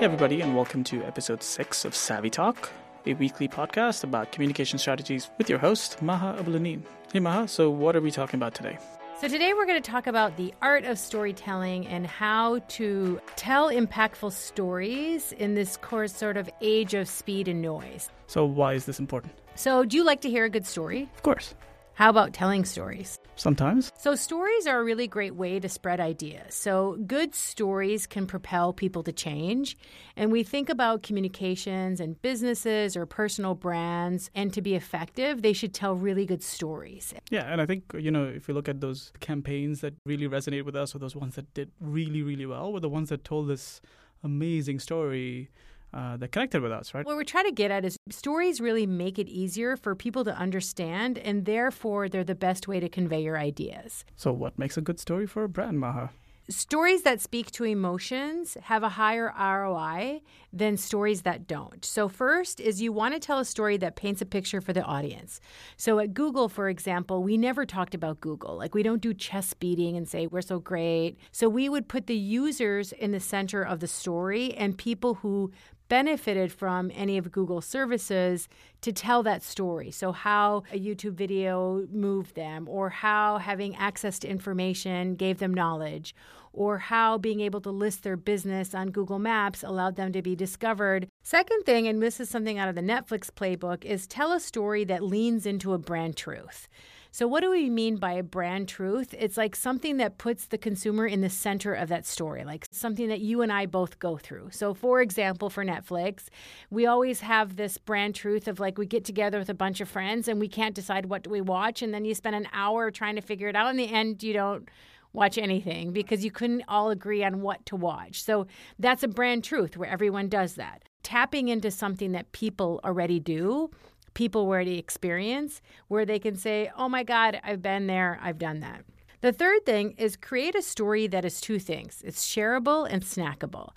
[0.00, 2.70] Hey, everybody, and welcome to episode six of Savvy Talk,
[3.04, 6.80] a weekly podcast about communication strategies with your host, Maha Abouelenein.
[7.12, 8.78] Hey, Maha, so what are we talking about today?
[9.20, 13.68] So, today we're going to talk about the art of storytelling and how to tell
[13.68, 18.08] impactful stories in this course sort of age of speed and noise.
[18.26, 19.34] So, why is this important?
[19.54, 21.10] So, do you like to hear a good story?
[21.14, 21.54] Of course.
[21.94, 23.18] How about telling stories?
[23.36, 23.92] Sometimes.
[23.98, 26.54] So, stories are a really great way to spread ideas.
[26.54, 29.76] So, good stories can propel people to change.
[30.16, 35.52] And we think about communications and businesses or personal brands, and to be effective, they
[35.52, 37.14] should tell really good stories.
[37.30, 40.64] Yeah, and I think, you know, if you look at those campaigns that really resonate
[40.64, 43.48] with us, or those ones that did really, really well, were the ones that told
[43.48, 43.80] this
[44.22, 45.50] amazing story
[45.92, 47.04] uh, that connected with us, right?
[47.04, 50.36] What we're trying to get at is stories really make it easier for people to
[50.36, 54.04] understand, and therefore they're the best way to convey your ideas.
[54.16, 56.10] So, what makes a good story for a brand, Maha?
[56.48, 60.20] Stories that speak to emotions have a higher ROI
[60.52, 61.84] than stories that don't.
[61.84, 64.82] So, first is you want to tell a story that paints a picture for the
[64.82, 65.40] audience.
[65.76, 68.56] So, at Google, for example, we never talked about Google.
[68.56, 71.18] Like, we don't do chest beating and say, we're so great.
[71.30, 75.52] So, we would put the users in the center of the story and people who
[75.90, 78.48] benefited from any of Google's services
[78.80, 79.90] to tell that story.
[79.90, 85.52] So, how a YouTube video moved them, or how having access to information gave them
[85.52, 86.14] knowledge,
[86.52, 90.34] or how being able to list their business on Google Maps allowed them to be
[90.34, 91.08] discovered.
[91.22, 94.84] Second thing, and this is something out of the Netflix playbook, is tell a story
[94.84, 96.68] that leans into a brand truth.
[97.12, 99.14] So, what do we mean by a brand truth?
[99.18, 103.08] It's like something that puts the consumer in the center of that story, like something
[103.08, 104.50] that you and I both go through.
[104.52, 106.28] So, for example, for Netflix,
[106.70, 109.88] we always have this brand truth of like we get together with a bunch of
[109.88, 112.92] friends and we can't decide what do we watch, and then you spend an hour
[112.92, 113.70] trying to figure it out.
[113.70, 114.68] In the end, you don't
[115.12, 118.22] watch anything because you couldn't all agree on what to watch.
[118.22, 118.46] So,
[118.78, 120.84] that's a brand truth where everyone does that.
[121.02, 123.70] Tapping into something that people already do
[124.14, 128.60] people already experience where they can say, oh my God, I've been there, I've done
[128.60, 128.84] that.
[129.20, 133.70] The third thing is create a story that is two things it's shareable and snackable.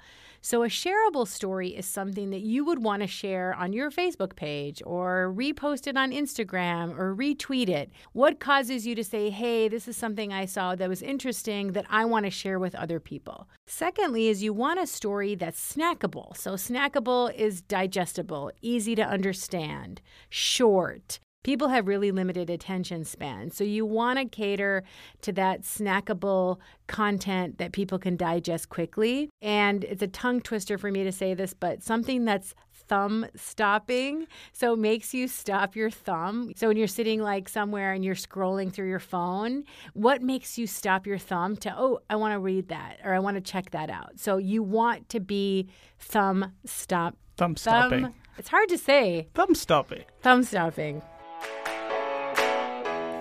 [0.46, 4.36] So, a shareable story is something that you would want to share on your Facebook
[4.36, 7.94] page or repost it on Instagram or retweet it.
[8.12, 11.86] What causes you to say, hey, this is something I saw that was interesting that
[11.90, 13.48] I want to share with other people?
[13.68, 16.36] Secondly, is you want a story that's snackable.
[16.36, 23.52] So, snackable is digestible, easy to understand, short, people have really limited attention span.
[23.52, 24.84] So you want to cater
[25.22, 29.30] to that snackable content that people can digest quickly.
[29.42, 32.56] And it's a tongue twister for me to say this, but something that's
[32.88, 34.28] thumb stopping.
[34.52, 36.52] So it makes you stop your thumb.
[36.56, 40.68] So when you're sitting like somewhere and you're scrolling through your phone, what makes you
[40.68, 43.72] stop your thumb to, oh, I want to read that or I want to check
[43.72, 44.20] that out?
[44.20, 47.16] So you want to be thumb stop.
[47.38, 48.04] Thumb stopping.
[48.04, 49.28] Thumb, it's hard to say.
[49.34, 50.04] Thumb stopping.
[50.22, 51.02] Thumb stopping.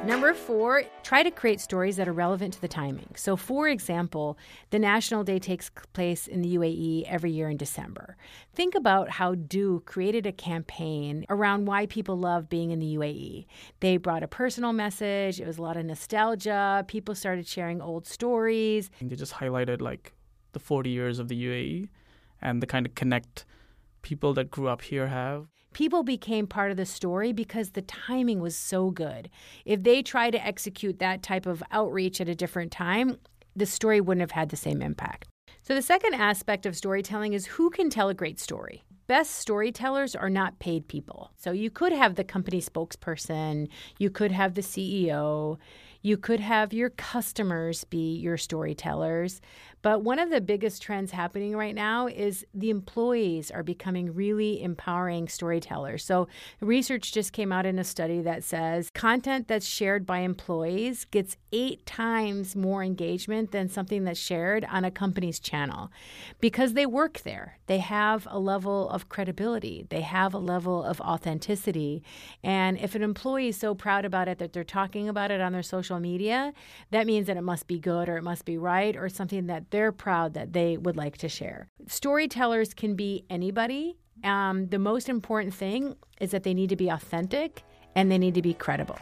[0.04, 3.14] Number four, try to create stories that are relevant to the timing.
[3.14, 4.36] So, for example,
[4.70, 8.16] the National Day takes place in the UAE every year in December.
[8.52, 13.46] Think about how du created a campaign around why people love being in the UAE.
[13.78, 18.04] They brought a personal message, it was a lot of nostalgia, people started sharing old
[18.08, 18.91] stories.
[19.00, 20.14] They just highlighted like
[20.50, 21.88] the 40 years of the UAE
[22.41, 23.44] and the kind of connect
[24.02, 28.41] people that grew up here have people became part of the story because the timing
[28.41, 29.31] was so good.
[29.65, 33.19] If they try to execute that type of outreach at a different time,
[33.55, 35.28] the story wouldn't have had the same impact.
[35.62, 38.83] So, the second aspect of storytelling is who can tell a great story.
[39.06, 41.31] Best storytellers are not paid people.
[41.37, 43.69] So, you could have the company spokesperson,
[43.99, 45.59] you could have the CEO,
[46.03, 49.41] you could have your customers be your storytellers.
[49.82, 54.62] But one of the biggest trends happening right now is the employees are becoming really
[54.62, 56.04] empowering storytellers.
[56.04, 56.28] So,
[56.60, 61.36] research just came out in a study that says content that's shared by employees gets
[61.53, 65.91] eight times more engagement than something that's shared on a company's channel
[66.41, 67.59] because they work there.
[67.66, 72.03] They have a level of credibility, they have a level of authenticity.
[72.45, 75.53] And if an employee is so proud about it that they're talking about it on
[75.53, 76.53] their social media,
[76.91, 79.72] that means that it must be good or it must be right or something that
[79.72, 81.66] they're proud that they would like to share.
[81.89, 83.97] Storytellers can be anybody.
[84.22, 87.65] Um, the most important thing is that they need to be authentic
[87.97, 88.98] and they need to be credible.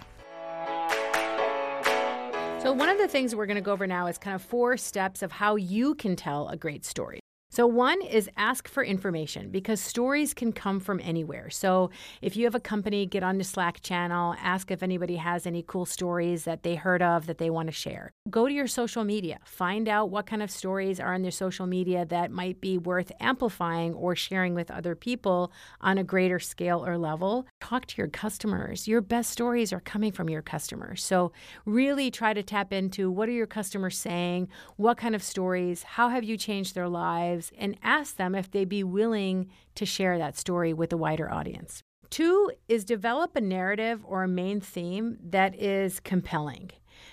[2.62, 4.76] So, one of the things we're going to go over now is kind of four
[4.76, 7.20] steps of how you can tell a great story.
[7.52, 11.50] So, one is ask for information because stories can come from anywhere.
[11.50, 11.91] So,
[12.23, 15.64] if you have a company, get on the Slack channel, ask if anybody has any
[15.67, 18.12] cool stories that they heard of that they want to share.
[18.31, 21.67] Go to your social media, find out what kind of stories are on their social
[21.67, 25.50] media that might be worth amplifying or sharing with other people
[25.81, 27.49] on a greater scale or level.
[27.61, 28.87] Talk to your customers.
[28.87, 31.02] Your best stories are coming from your customers.
[31.02, 31.32] So,
[31.64, 34.47] really try to tap into what are your customers saying?
[34.76, 35.82] What kind of stories?
[35.82, 37.39] How have you changed their lives?
[37.40, 41.31] Lives and ask them if they'd be willing to share that story with a wider
[41.31, 41.82] audience.
[42.10, 46.70] Two is develop a narrative or a main theme that is compelling.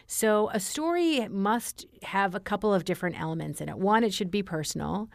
[0.08, 3.78] So, a story must have a couple of different elements in it.
[3.78, 5.10] One, it should be personal.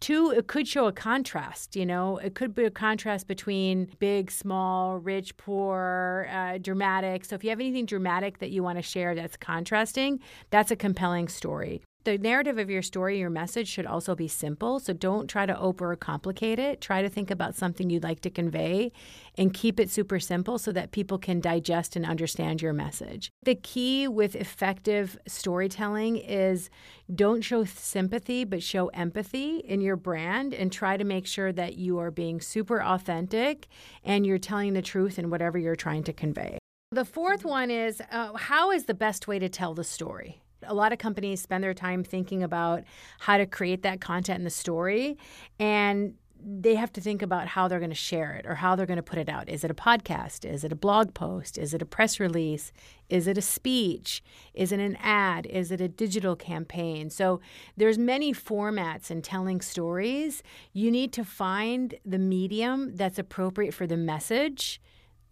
[0.00, 1.76] Two, it could show a contrast.
[1.76, 7.24] You know, it could be a contrast between big, small, rich, poor, uh, dramatic.
[7.24, 10.20] So, if you have anything dramatic that you want to share that's contrasting,
[10.50, 14.80] that's a compelling story the narrative of your story, your message should also be simple.
[14.80, 16.80] So don't try to over complicate it.
[16.80, 18.92] Try to think about something you'd like to convey
[19.36, 23.30] and keep it super simple so that people can digest and understand your message.
[23.42, 26.70] The key with effective storytelling is
[27.14, 31.76] don't show sympathy, but show empathy in your brand and try to make sure that
[31.76, 33.68] you are being super authentic
[34.04, 36.58] and you're telling the truth in whatever you're trying to convey.
[36.90, 40.42] The fourth one is uh, how is the best way to tell the story?
[40.64, 42.84] A lot of companies spend their time thinking about
[43.20, 45.18] how to create that content and the story
[45.58, 46.14] and
[46.44, 48.96] they have to think about how they're going to share it or how they're going
[48.96, 49.48] to put it out.
[49.48, 50.44] Is it a podcast?
[50.44, 51.56] Is it a blog post?
[51.56, 52.72] Is it a press release?
[53.08, 54.22] Is it a speech?
[54.54, 55.46] Is it an ad?
[55.46, 57.10] Is it a digital campaign?
[57.10, 57.40] So
[57.76, 60.42] there's many formats in telling stories.
[60.72, 64.80] You need to find the medium that's appropriate for the message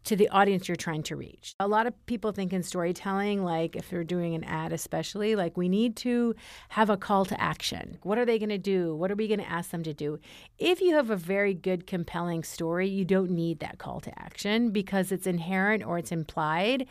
[0.05, 1.55] to the audience you're trying to reach.
[1.61, 5.57] A lot of people think in storytelling, like if they're doing an ad, especially, like
[5.57, 6.35] we need to
[6.71, 7.99] have a call to action.
[8.03, 8.95] What are they going to do?
[8.95, 10.19] What are we going to ask them to do?
[10.59, 14.71] If you have a very good, compelling story, you don't need that call to action
[14.71, 16.87] because it's inherent or it's implied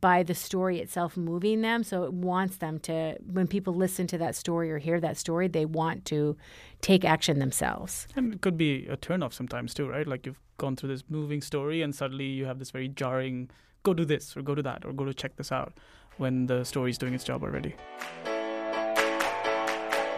[0.00, 1.84] by the story itself moving them.
[1.84, 5.48] So it wants them to, when people listen to that story or hear that story,
[5.48, 6.36] they want to
[6.80, 8.06] take action themselves.
[8.16, 10.06] And it could be a turnoff sometimes too, right?
[10.06, 13.50] Like you've gone through this moving story and suddenly you have this very jarring
[13.82, 15.72] go do this or go to that or go to check this out
[16.18, 17.74] when the story is doing its job already.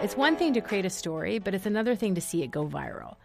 [0.02, 2.66] It's one thing to create a story, but it's another thing to see it go
[2.66, 3.16] viral.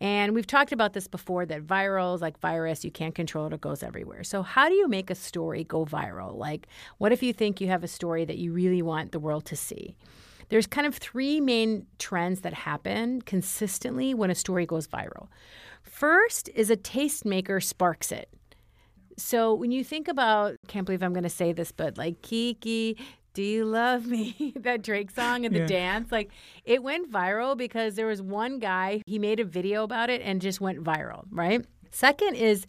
[0.00, 3.60] And we've talked about this before that virals, like virus, you can't control it, it
[3.60, 4.22] goes everywhere.
[4.22, 6.36] So, how do you make a story go viral?
[6.36, 9.44] Like, what if you think you have a story that you really want the world
[9.46, 9.96] to see?
[10.48, 15.28] There's kind of three main trends that happen consistently when a story goes viral.
[15.82, 18.28] First is a tastemaker sparks it.
[19.16, 22.96] So when you think about, can't believe I'm going to say this, but like Kiki,
[23.34, 24.52] do you love me?
[24.56, 25.66] that Drake song and the yeah.
[25.66, 26.30] dance, like
[26.64, 30.40] it went viral because there was one guy, he made a video about it and
[30.40, 31.64] just went viral, right?
[31.90, 32.66] Second is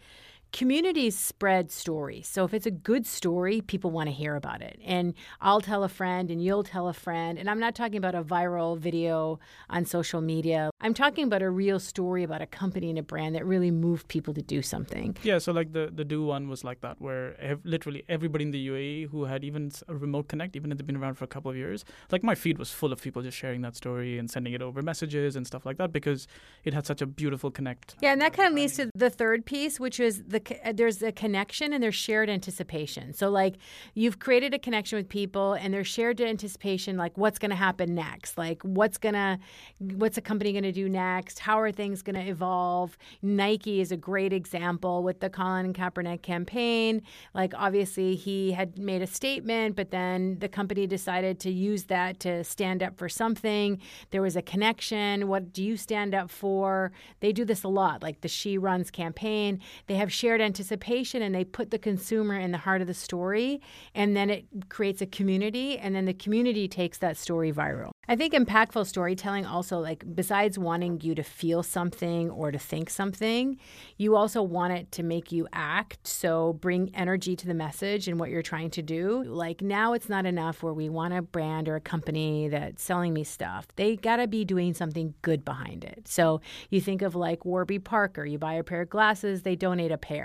[0.51, 2.27] communities spread stories.
[2.27, 4.79] So if it's a good story, people want to hear about it.
[4.83, 7.37] And I'll tell a friend and you'll tell a friend.
[7.37, 10.71] And I'm not talking about a viral video on social media.
[10.81, 14.07] I'm talking about a real story about a company and a brand that really moved
[14.07, 15.17] people to do something.
[15.23, 18.51] Yeah, so like the the du one was like that where ev- literally everybody in
[18.51, 21.27] the UAE who had even a remote connect even if they've been around for a
[21.27, 24.31] couple of years, like my feed was full of people just sharing that story and
[24.31, 26.27] sending it over messages and stuff like that because
[26.63, 27.95] it had such a beautiful connect.
[28.01, 30.73] Yeah, and that kind of leads to the third piece which is the the uh,
[30.73, 33.13] there's a connection and there's shared anticipation.
[33.13, 33.55] So like
[33.93, 37.95] you've created a connection with people and there's shared anticipation like what's going to happen
[37.95, 38.37] next?
[38.37, 39.39] Like what's going to
[39.79, 41.39] what's a company going to do next?
[41.39, 42.97] How are things going to evolve?
[43.21, 47.01] Nike is a great example with the Colin Kaepernick campaign.
[47.33, 52.19] Like obviously he had made a statement, but then the company decided to use that
[52.21, 53.79] to stand up for something.
[54.11, 55.27] There was a connection.
[55.27, 56.91] What do you stand up for?
[57.19, 59.59] They do this a lot, like the She Runs campaign.
[59.87, 63.61] They have shared anticipation and they put the consumer in the heart of the story
[63.95, 67.91] and then it creates a community and then the community takes that story viral.
[68.07, 72.89] I think impactful storytelling also like besides wanting you to feel something or to think
[72.89, 73.57] something,
[73.97, 76.07] you also want it to make you act.
[76.07, 79.23] So bring energy to the message and what you're trying to do.
[79.25, 83.13] Like now it's not enough where we want a brand or a company that's selling
[83.13, 83.67] me stuff.
[83.75, 86.07] They got to be doing something good behind it.
[86.07, 89.91] So you think of like Warby Parker, you buy a pair of glasses, they donate
[89.91, 90.18] a pair.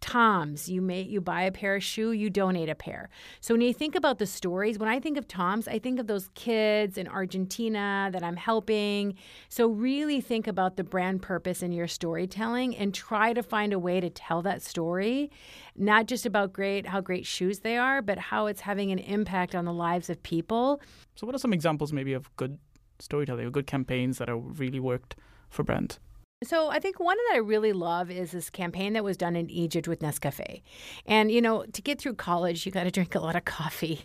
[0.00, 3.08] Tom's, you may you buy a pair of shoe, you donate a pair.
[3.40, 6.06] So when you think about the stories, when I think of Tom's, I think of
[6.06, 9.14] those kids in Argentina that I'm helping.
[9.48, 13.78] So, really think about the brand purpose in your storytelling and try to find a
[13.78, 15.30] way to tell that story,
[15.76, 19.54] not just about great how great shoes they are, but how it's having an impact
[19.54, 20.80] on the lives of people.
[21.14, 22.58] So, what are some examples maybe of good
[22.98, 25.16] storytelling, or good campaigns that have really worked
[25.48, 25.98] for brands.
[26.44, 29.48] So I think one that I really love is this campaign that was done in
[29.50, 30.62] Egypt with Nescafe.
[31.06, 34.04] And you know, to get through college, you got to drink a lot of coffee.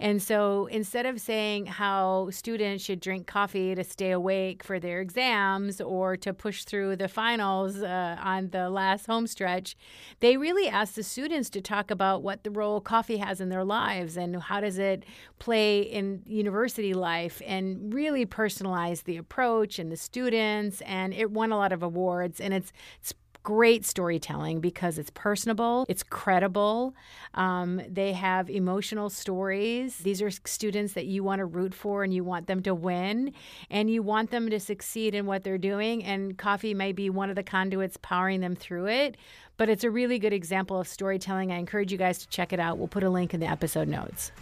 [0.00, 5.00] and so instead of saying how students should drink coffee to stay awake for their
[5.00, 9.76] exams or to push through the finals uh, on the last home stretch,
[10.20, 13.64] they really asked the students to talk about what the role coffee has in their
[13.64, 15.04] lives and how does it
[15.38, 21.50] play in university life and really personalize the approach and the students and it won
[21.50, 26.94] a lot of awards, and it's it's great storytelling because it's personable, it's credible.
[27.34, 29.98] Um, they have emotional stories.
[29.98, 33.32] These are students that you want to root for and you want them to win
[33.70, 36.04] and you want them to succeed in what they're doing.
[36.04, 39.16] And coffee may be one of the conduits powering them through it.
[39.56, 41.52] But it's a really good example of storytelling.
[41.52, 42.78] I encourage you guys to check it out.
[42.78, 44.32] We'll put a link in the episode notes.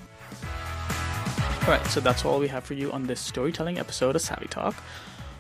[1.63, 4.49] All right, so that's all we have for you on this storytelling episode of Savvy
[4.49, 4.75] Talk.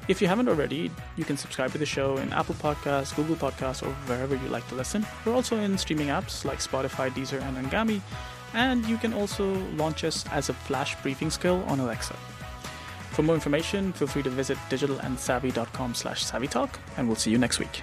[0.08, 3.82] If you haven't already, you can subscribe to the show in Apple Podcasts, Google Podcasts,
[3.86, 5.06] or wherever you like to listen.
[5.24, 8.00] We're also in streaming apps like Spotify, Deezer, and Anghami,
[8.54, 12.14] and you can also launch us as a flash briefing skill on Alexa.
[13.12, 17.58] For more information, feel free to visit digitalandsavvy.com slash savvytalk, and we'll see you next
[17.58, 17.82] week.